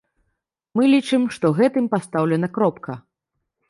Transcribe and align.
Мы 0.79 0.83
лічым, 0.93 1.21
што 1.37 1.53
гэтым 1.61 1.85
пастаўлена 1.95 2.47
кропка. 2.61 3.03